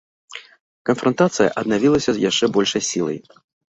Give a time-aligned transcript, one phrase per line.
[0.89, 3.19] Канфрантацыя аднавілася з яшчэ большай сілай.